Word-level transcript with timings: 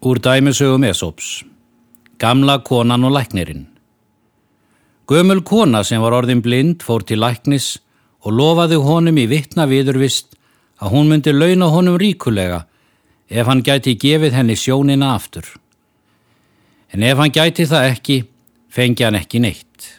Úr 0.00 0.20
dæmisögum 0.22 0.84
Esops 0.86 1.42
Gamla 2.18 2.58
konan 2.62 3.04
og 3.04 3.10
læknirinn 3.16 3.64
Gömul 5.10 5.40
kona 5.42 5.80
sem 5.82 5.98
var 5.98 6.14
orðin 6.14 6.42
blind 6.42 6.84
fór 6.86 7.02
til 7.02 7.18
læknis 7.18 7.80
og 8.22 8.36
lofaði 8.38 8.78
honum 8.78 9.18
í 9.18 9.26
vittna 9.26 9.66
viðurvist 9.66 10.38
að 10.78 10.94
hún 10.94 11.10
myndi 11.10 11.34
launa 11.34 11.72
honum 11.74 11.98
ríkulega 11.98 12.60
ef 13.26 13.50
hann 13.50 13.64
gæti 13.66 13.98
gefið 13.98 14.38
henni 14.38 14.54
sjónina 14.54 15.16
aftur. 15.16 15.50
En 16.94 17.02
ef 17.02 17.18
hann 17.18 17.34
gæti 17.34 17.66
það 17.66 17.90
ekki, 17.90 18.22
fengi 18.70 19.02
hann 19.02 19.18
ekki 19.18 19.42
neitt. 19.42 19.98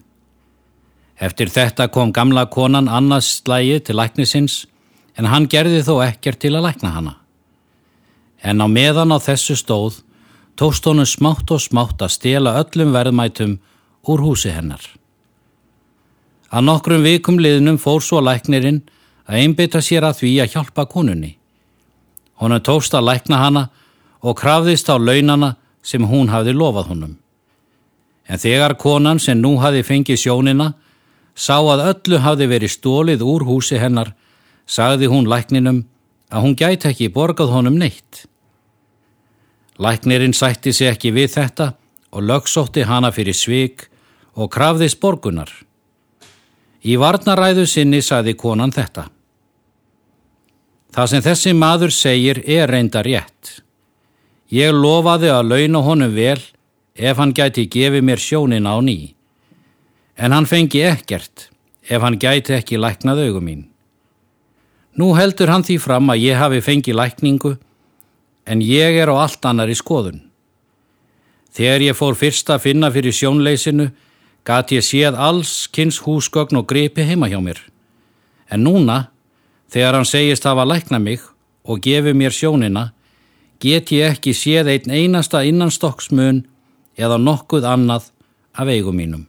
Eftir 1.19 1.51
þetta 1.51 1.91
kom 1.91 2.15
gamla 2.15 2.47
konan 2.47 2.87
annars 2.87 3.41
slægi 3.43 3.81
til 3.83 3.99
læknisins 3.99 4.61
en 5.19 5.27
hann 5.27 5.51
gerði 5.51 5.83
þó 5.83 5.97
ekkert 6.07 6.39
til 6.39 6.55
að 6.55 6.69
lækna 6.69 6.95
hana 6.95 7.19
en 8.43 8.61
á 8.63 8.67
meðan 8.67 9.13
á 9.15 9.17
þessu 9.19 9.57
stóð 9.59 10.01
tókst 10.59 10.85
honum 10.87 11.07
smátt 11.07 11.51
og 11.51 11.61
smátt 11.63 12.01
að 12.03 12.15
stela 12.15 12.57
öllum 12.61 12.93
verðmætum 12.95 13.57
úr 14.07 14.23
húsi 14.23 14.51
hennar. 14.51 14.81
Að 16.49 16.65
nokkrum 16.65 17.05
vikum 17.05 17.39
liðnum 17.39 17.77
fór 17.77 18.01
svo 18.03 18.21
læknirinn 18.25 18.81
að 19.29 19.43
einbytta 19.43 19.81
sér 19.85 20.07
að 20.07 20.23
því 20.23 20.31
að 20.43 20.55
hjálpa 20.55 20.85
konunni. 20.89 21.35
Honum 22.41 22.63
tókst 22.63 22.95
að 22.97 23.07
lækna 23.11 23.39
hana 23.43 23.63
og 24.19 24.37
krafðist 24.39 24.89
á 24.89 24.97
launana 24.97 25.55
sem 25.83 26.03
hún 26.03 26.31
hafði 26.33 26.55
lofað 26.57 26.89
honum. 26.93 27.17
En 28.29 28.39
þegar 28.39 28.75
konan 28.77 29.19
sem 29.19 29.39
nú 29.39 29.57
hafði 29.61 29.83
fengið 29.85 30.23
sjónina 30.23 30.73
sá 31.35 31.57
að 31.59 31.85
öllu 31.93 32.19
hafði 32.19 32.49
verið 32.51 32.73
stólið 32.75 33.23
úr 33.23 33.45
húsi 33.47 33.79
hennar, 33.79 34.11
sagði 34.67 35.07
hún 35.09 35.29
lækninum 35.29 35.85
að 36.29 36.43
hún 36.45 36.55
gæti 36.57 36.89
ekki 36.89 37.09
borgað 37.13 37.53
honum 37.53 37.77
neitt. 37.79 38.25
Læknirinn 39.79 40.35
sætti 40.35 40.73
sig 40.73 40.91
ekki 40.91 41.13
við 41.15 41.33
þetta 41.37 41.73
og 42.11 42.25
lögsótti 42.25 42.83
hana 42.85 43.11
fyrir 43.15 43.37
svik 43.37 43.87
og 44.35 44.51
krafðist 44.53 44.99
borgunar. 44.99 45.49
Í 46.83 46.95
varnaræðu 46.99 47.65
sinni 47.67 48.01
saði 48.01 48.35
konan 48.39 48.71
þetta. 48.71 49.09
Það 50.95 51.09
sem 51.11 51.23
þessi 51.25 51.53
maður 51.53 51.93
segir 51.93 52.41
er 52.49 52.69
reynda 52.71 53.03
rétt. 53.05 53.59
Ég 54.49 54.73
lofaði 54.73 55.29
að 55.29 55.51
launa 55.51 55.81
honum 55.85 56.15
vel 56.15 56.39
ef 56.95 57.19
hann 57.21 57.33
gæti 57.35 57.67
gefið 57.69 58.05
mér 58.05 58.21
sjónin 58.21 58.69
á 58.69 58.75
ný. 58.81 59.13
En 60.17 60.33
hann 60.33 60.49
fengi 60.49 60.81
ekkert 60.89 61.49
ef 61.89 62.01
hann 62.01 62.17
gæti 62.19 62.55
ekki 62.57 62.79
læknað 62.81 63.27
augum 63.27 63.45
mín. 63.45 63.67
Nú 64.99 65.13
heldur 65.15 65.47
hann 65.47 65.63
því 65.63 65.77
fram 65.79 66.11
að 66.11 66.25
ég 66.25 66.39
hafi 66.41 66.59
fengið 66.59 66.97
lækningu 66.99 67.53
en 68.49 68.63
ég 68.65 68.97
er 68.99 69.07
á 69.07 69.15
allt 69.23 69.45
annar 69.47 69.71
í 69.71 69.77
skoðun. 69.77 70.25
Þegar 71.55 71.85
ég 71.85 71.95
fór 71.95 72.17
fyrst 72.19 72.51
að 72.51 72.65
finna 72.65 72.89
fyrir 72.91 73.15
sjónleysinu 73.15 73.87
gati 74.43 74.79
ég 74.79 74.83
séð 74.83 75.15
alls 75.15 75.69
kynns 75.71 76.01
húsgögn 76.03 76.59
og 76.59 76.67
gripi 76.67 77.05
heima 77.07 77.29
hjá 77.31 77.39
mér. 77.39 77.61
En 78.51 78.65
núna, 78.65 79.07
þegar 79.71 79.99
hann 79.99 80.09
segist 80.09 80.47
hafa 80.49 80.67
lækna 80.67 80.99
mig 80.99 81.23
og 81.63 81.79
gefi 81.85 82.15
mér 82.17 82.35
sjónina, 82.35 82.89
get 83.61 83.93
ég 83.95 84.17
ekki 84.17 84.33
séð 84.35 84.73
einn 84.73 84.91
einasta 84.91 85.45
innanstokksmun 85.47 86.43
eða 86.97 87.21
nokkuð 87.21 87.67
annað 87.69 88.11
af 88.51 88.67
eigum 88.67 88.99
mínum. 88.99 89.28